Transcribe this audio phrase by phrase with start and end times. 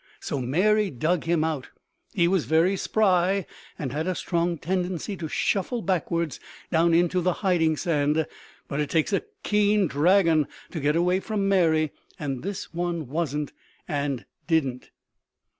[0.19, 1.69] So Mary dug him out.
[2.15, 3.45] He was very spry
[3.77, 6.39] and had a strong tendency to shuffle backwards
[6.71, 8.25] down into the hiding sand.
[8.67, 13.53] But it takes a keen dragon to get away from Mary, and this one wasn't
[13.87, 14.89] and didn't.